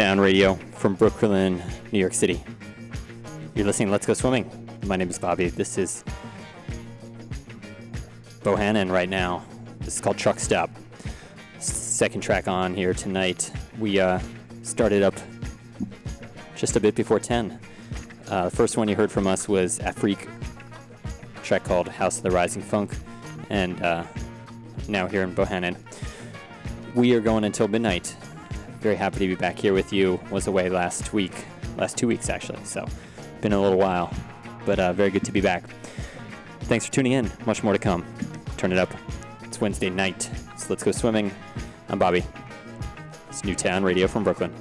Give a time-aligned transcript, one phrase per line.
[0.00, 1.62] Newtown Radio from Brooklyn,
[1.92, 2.42] New York City.
[3.54, 4.50] You're listening to Let's Go Swimming.
[4.86, 5.50] My name is Bobby.
[5.50, 6.04] This is
[8.42, 9.44] Bohannon right now.
[9.80, 10.70] This is called Truck Stop.
[11.58, 13.52] Second track on here tonight.
[13.78, 14.20] We uh,
[14.62, 15.16] started up
[16.56, 17.60] just a bit before 10.
[18.30, 20.26] Uh, the first one you heard from us was Afrique,
[21.42, 22.96] track called House of the Rising Funk,
[23.50, 24.04] and uh,
[24.88, 25.76] now here in Bohannon.
[26.94, 28.09] We are going until midnight
[28.80, 30.18] very happy to be back here with you.
[30.30, 31.44] Was away last week,
[31.76, 32.86] last two weeks actually, so
[33.40, 34.12] been a little while,
[34.64, 35.64] but uh, very good to be back.
[36.60, 37.30] Thanks for tuning in.
[37.46, 38.04] Much more to come.
[38.56, 38.92] Turn it up.
[39.42, 41.30] It's Wednesday night, so let's go swimming.
[41.88, 42.24] I'm Bobby.
[43.28, 44.52] It's Newtown Radio from Brooklyn.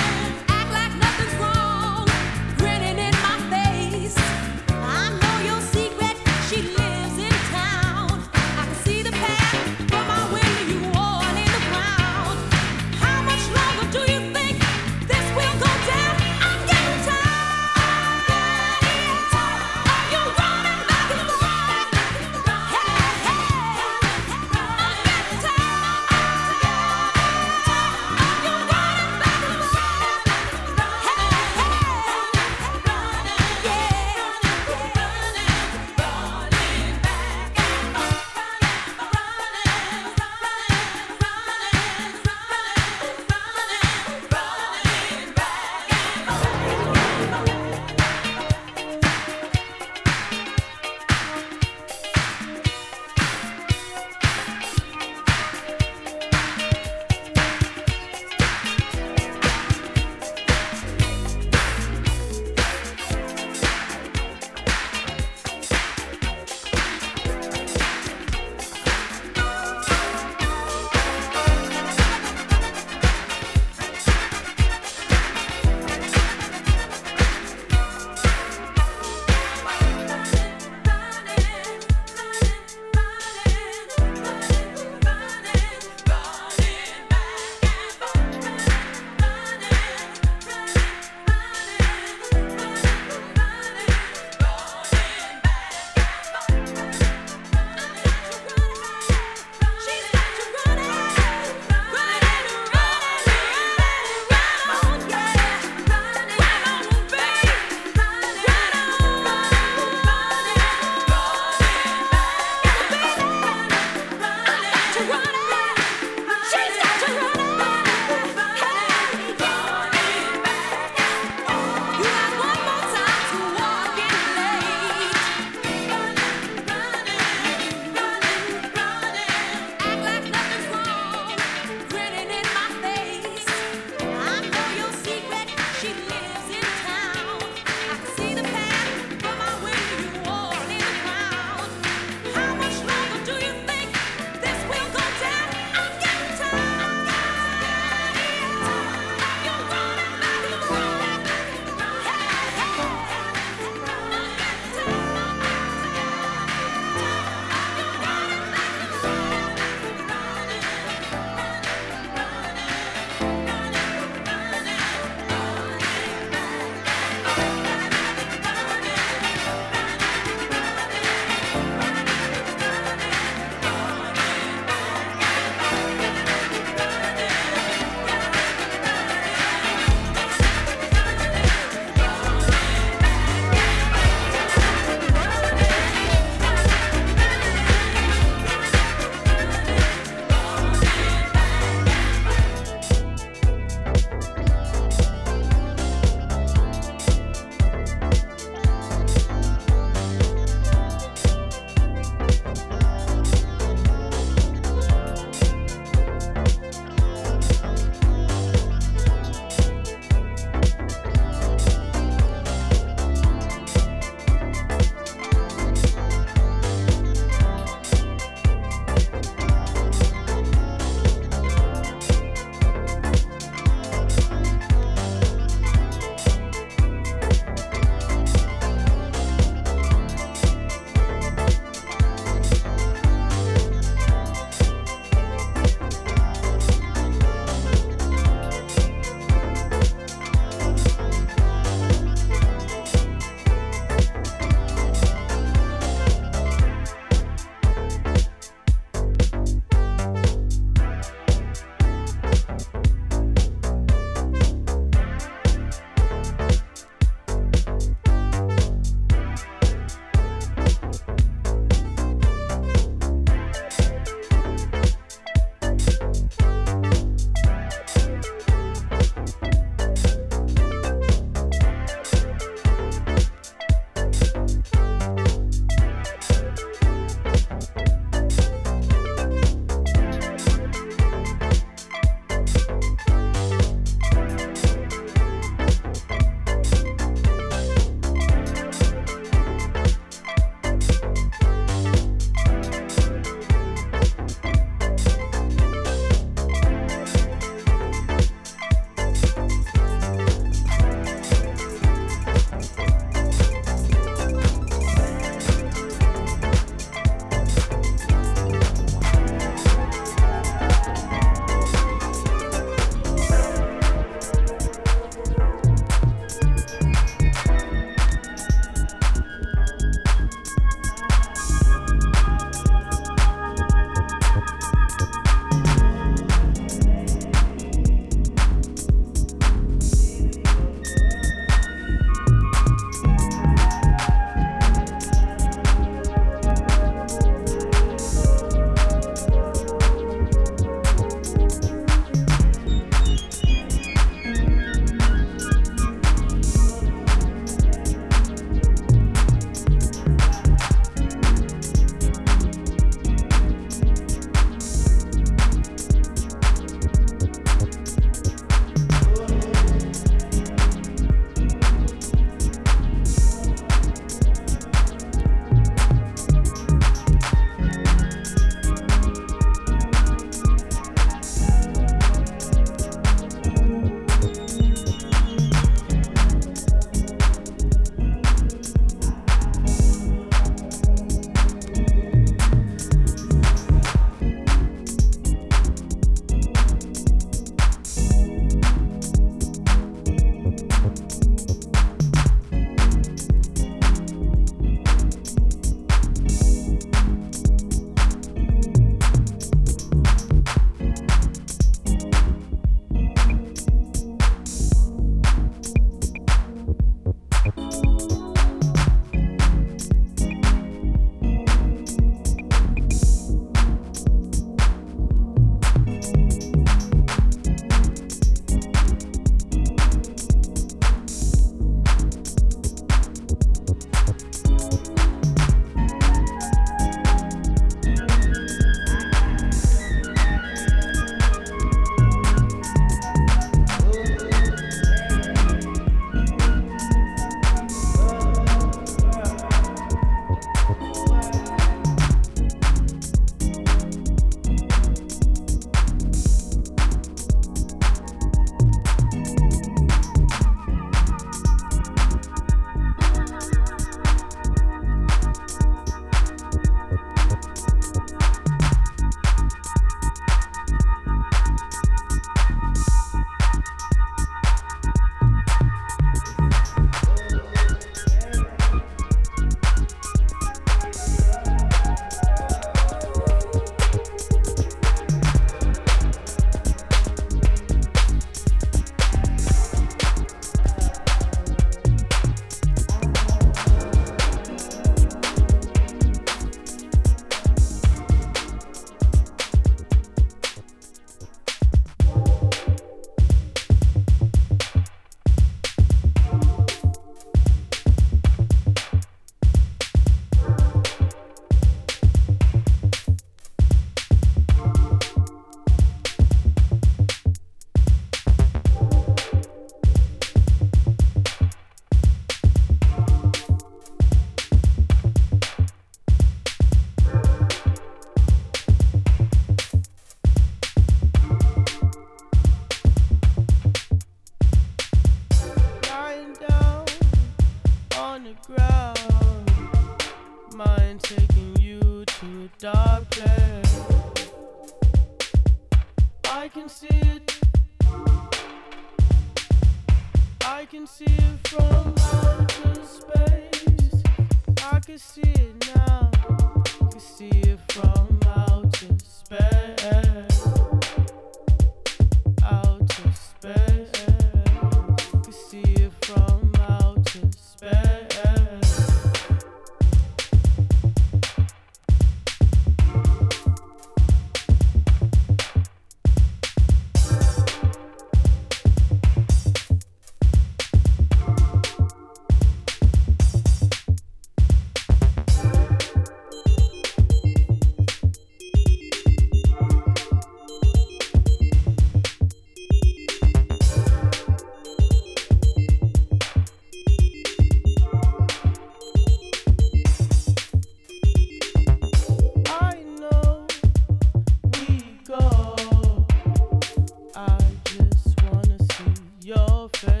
[599.69, 600.00] selfish.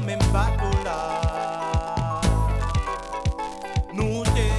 [0.00, 2.20] même bateau là.
[3.92, 4.52] Nous t'es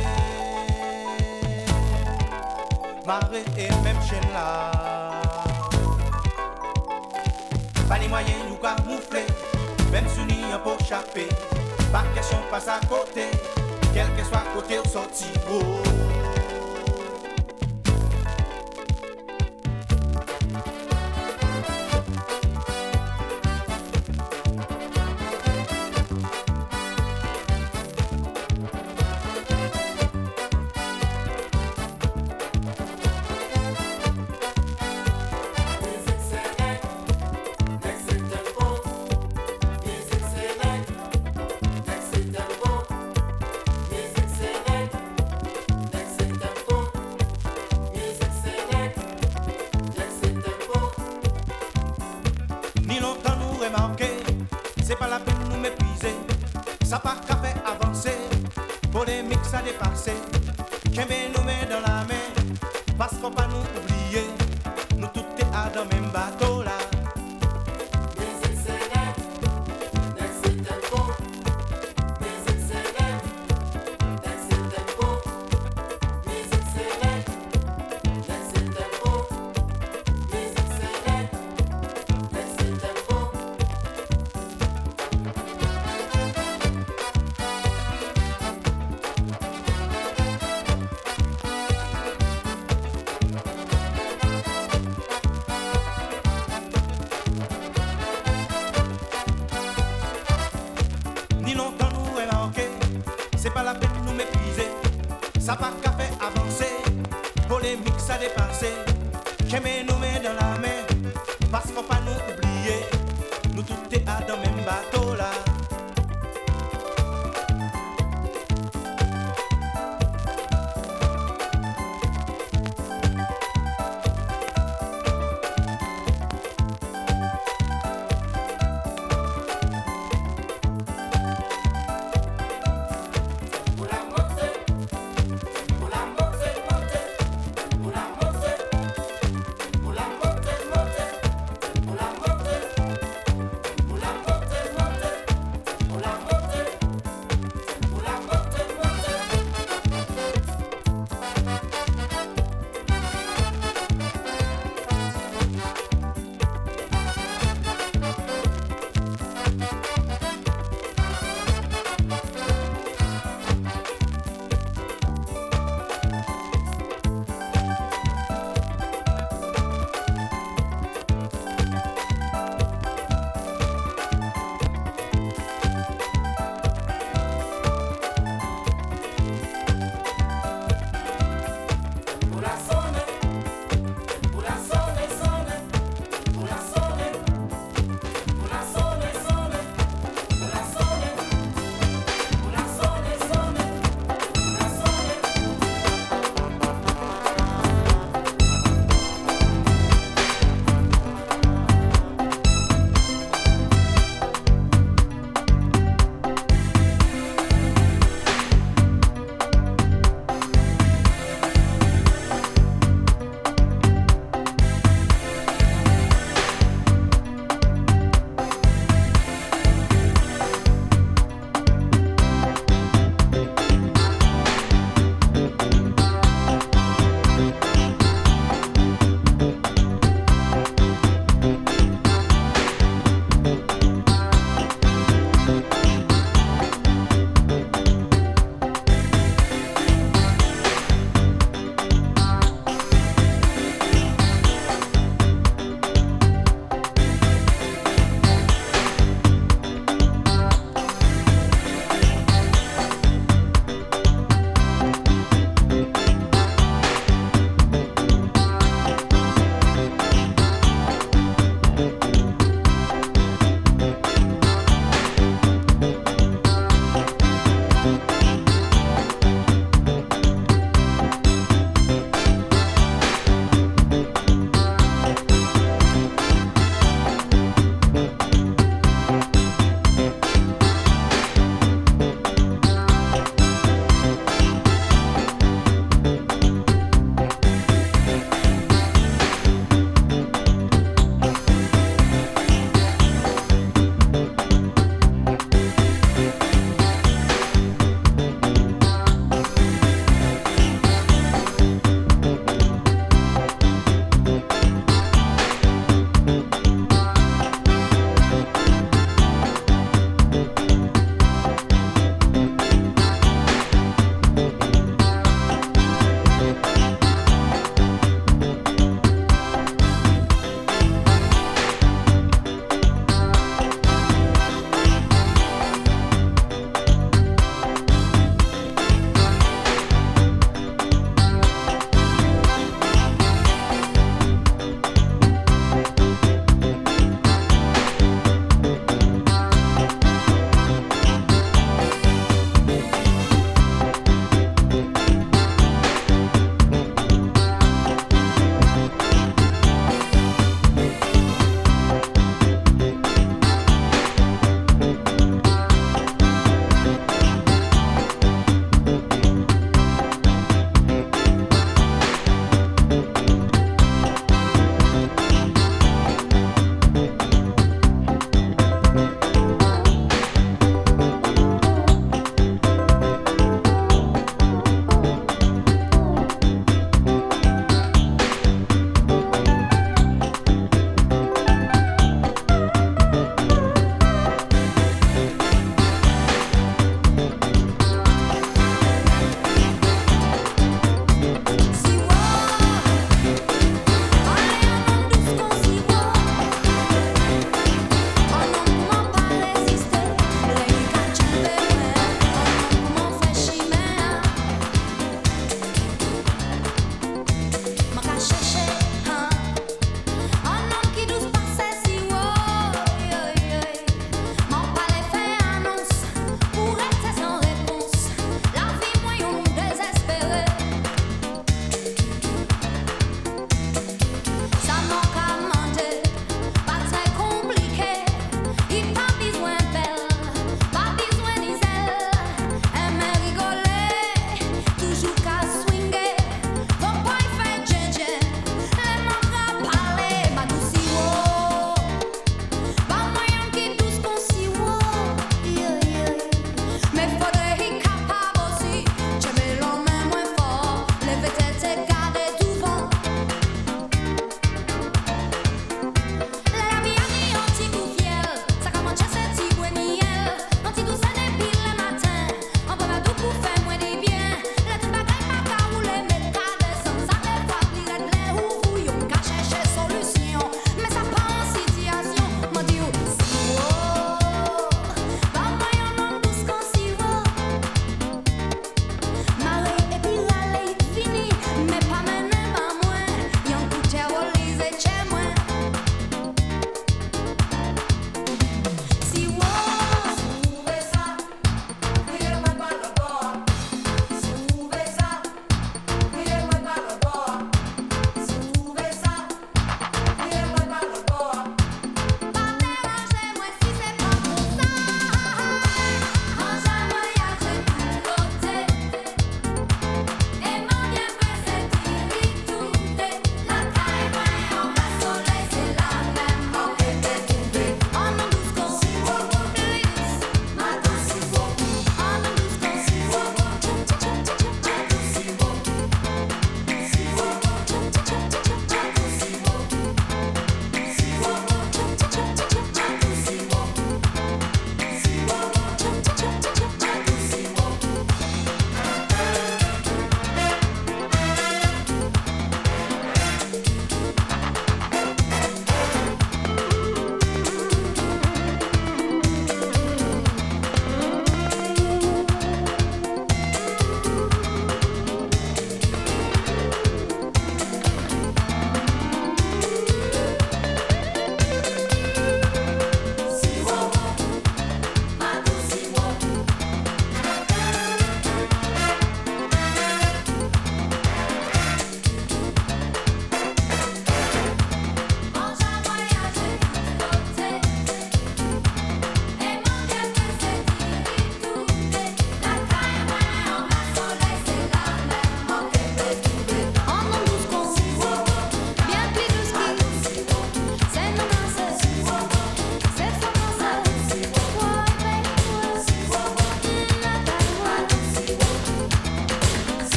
[3.05, 4.71] marée et même chaîne là.
[7.87, 9.25] Pas les moyens, nous camoufler,
[9.91, 11.27] même soumis pour chaper.
[11.91, 13.25] Pas question, passe à côté,
[13.93, 15.25] quel que soit côté ou sorti.
[15.51, 16.08] Oh.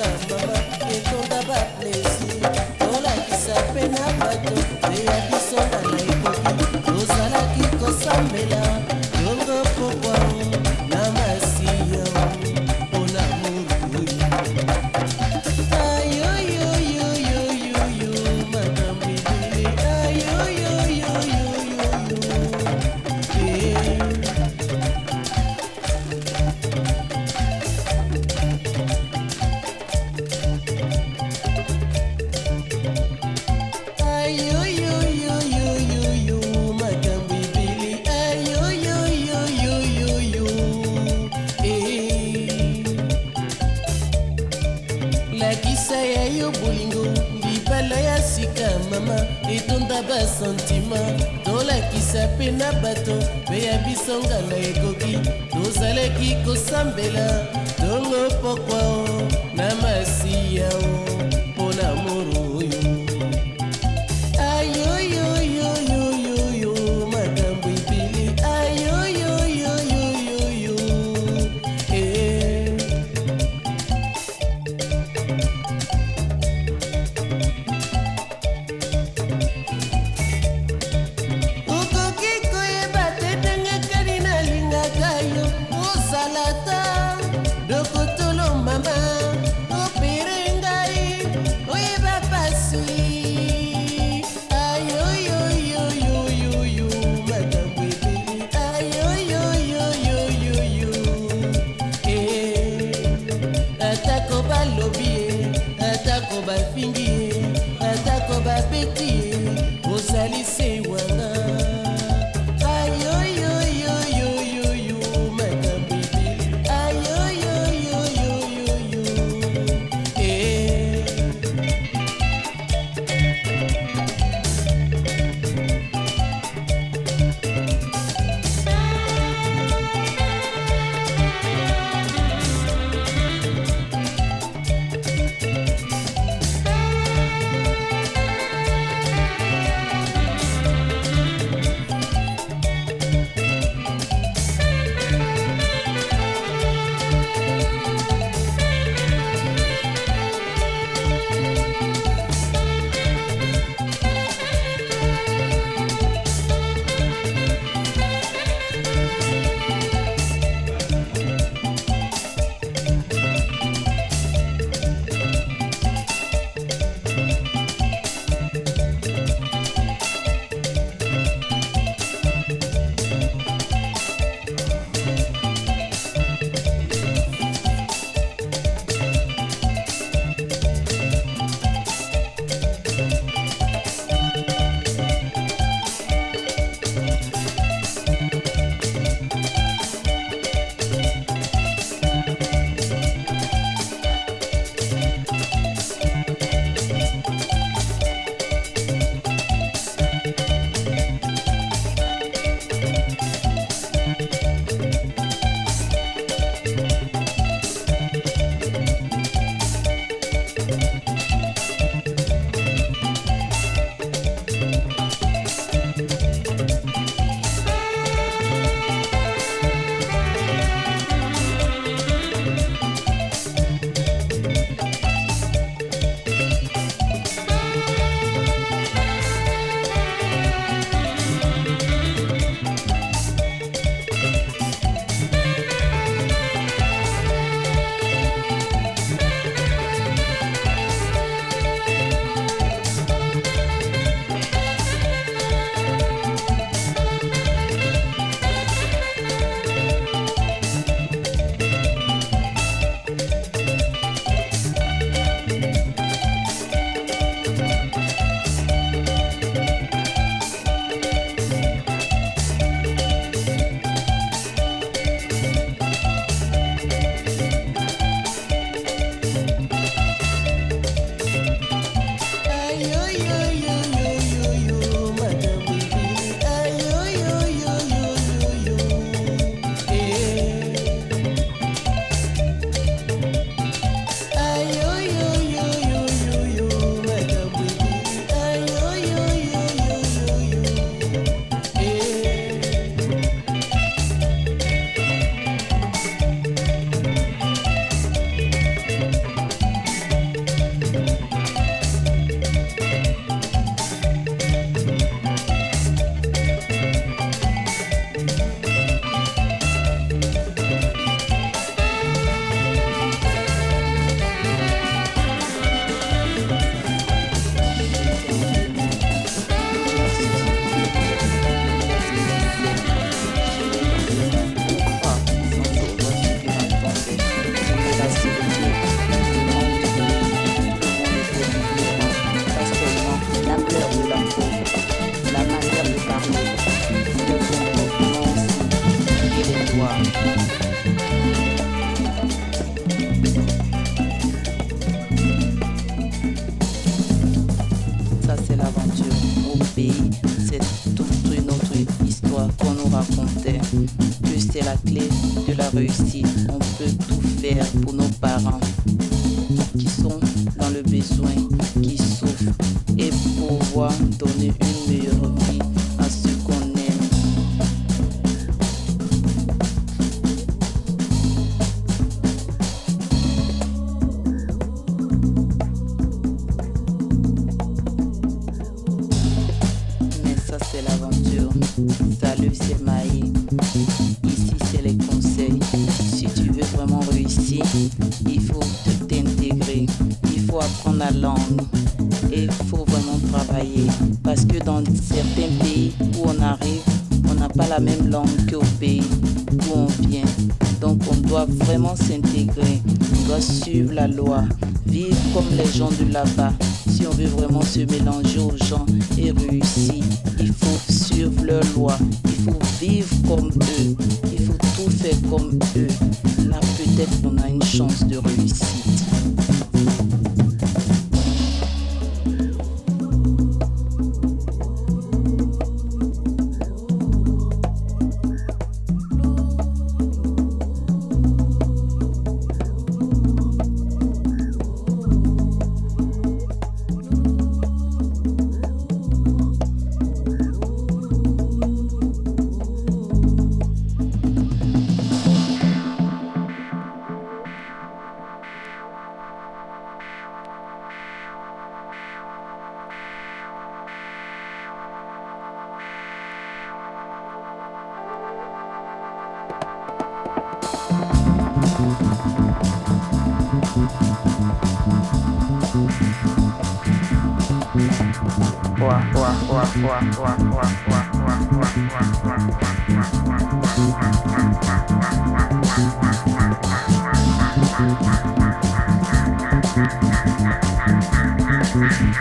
[0.00, 0.59] Shama.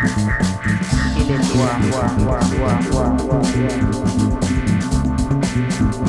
[0.01, 1.39] Il est
[5.80, 6.09] Thank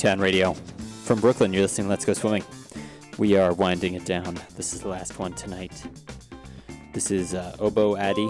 [0.00, 0.54] Newtown Radio.
[1.04, 2.42] From Brooklyn, you're listening Let's Go Swimming.
[3.18, 4.40] We are winding it down.
[4.56, 5.86] This is the last one tonight.
[6.94, 8.26] This is uh, Obo Addy.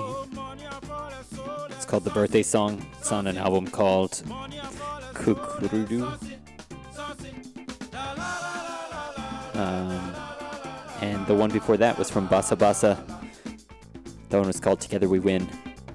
[1.71, 2.85] It's called The Birthday Song.
[2.99, 4.11] It's on an album called
[5.15, 6.11] Kukurudu.
[9.55, 10.15] Um,
[11.03, 12.99] and the one before that was from Basa Basa.
[14.31, 15.49] That one was called Together We Win.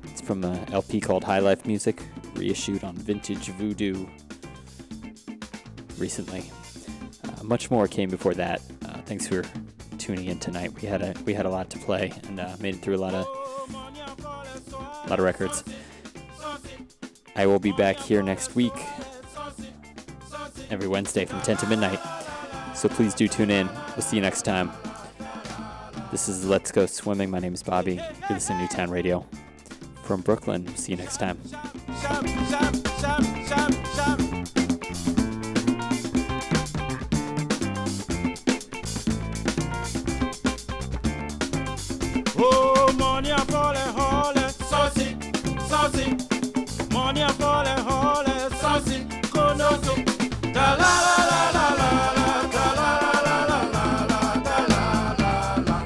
[0.05, 2.01] It's from a LP called High Life Music,
[2.35, 4.07] reissued on Vintage Voodoo
[5.97, 6.51] recently.
[7.23, 8.61] Uh, much more came before that.
[8.85, 9.43] Uh, thanks for
[9.97, 10.73] tuning in tonight.
[10.81, 12.97] We had a we had a lot to play and uh, made it through a
[12.97, 13.25] lot of
[13.73, 15.63] a lot of records.
[17.35, 18.73] I will be back here next week,
[20.69, 21.99] every Wednesday from 10 to midnight.
[22.73, 23.67] So please do tune in.
[23.67, 24.71] We'll see you next time.
[26.11, 27.29] This is Let's Go Swimming.
[27.29, 27.95] My name is Bobby.
[27.95, 29.25] You're listening to Newtown Radio
[30.03, 30.73] from Brooklyn.
[30.77, 31.37] See you next time.
[47.05, 49.93] Money a folle, holle, saucy, konoso.
[50.51, 54.57] Da la la la la la la, da la la la la la la, da
[54.71, 54.81] la
[55.19, 55.33] la
[55.67, 55.77] la.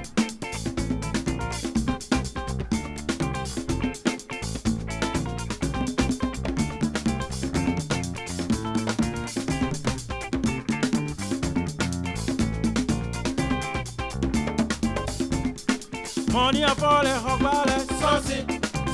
[16.31, 18.39] Money folle, hogbale, saucy,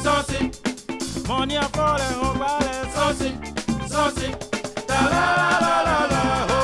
[0.02, 0.55] saucy.
[1.28, 2.74] mo ní ọkọ rẹ̀ ń la la
[3.94, 4.28] la
[4.90, 6.55] tàlálàlà.